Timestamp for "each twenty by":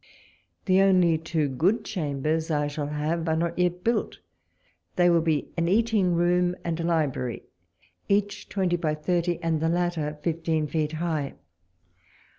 8.09-8.95